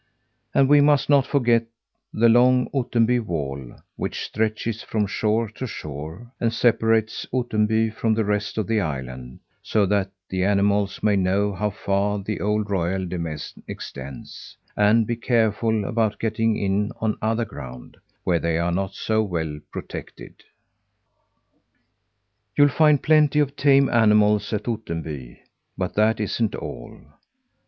And 0.55 0.67
we 0.67 0.81
must 0.81 1.11
not 1.11 1.27
forget 1.27 1.63
the 2.11 2.27
long 2.27 2.71
Ottenby 2.73 3.19
wall, 3.19 3.75
which 3.97 4.23
stretches 4.25 4.81
from 4.81 5.05
shore 5.05 5.47
to 5.49 5.67
shore, 5.67 6.31
and 6.39 6.51
separates 6.51 7.27
Ottenby 7.31 7.91
from 7.93 8.15
the 8.15 8.25
rest 8.25 8.57
of 8.57 8.65
the 8.65 8.79
island, 8.81 9.41
so 9.61 9.85
that 9.85 10.09
the 10.27 10.43
animals 10.43 11.03
may 11.03 11.15
know 11.15 11.53
how 11.53 11.69
far 11.69 12.17
the 12.17 12.41
old 12.41 12.71
royal 12.71 13.05
demesne 13.05 13.61
extends, 13.67 14.57
and 14.75 15.05
be 15.05 15.15
careful 15.15 15.85
about 15.85 16.17
getting 16.17 16.57
in 16.57 16.91
on 16.99 17.15
other 17.21 17.45
ground, 17.45 17.95
where 18.23 18.39
they 18.39 18.57
are 18.57 18.71
not 18.71 18.95
so 18.95 19.21
well 19.21 19.59
protected. 19.71 20.33
You'll 22.57 22.69
find 22.69 23.03
plenty 23.03 23.37
of 23.37 23.55
tame 23.55 23.87
animals 23.87 24.51
at 24.51 24.67
Ottenby, 24.67 25.41
but 25.77 25.93
that 25.93 26.19
isn't 26.19 26.55
all. 26.55 26.99